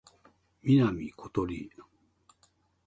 [0.63, 1.69] 南ことり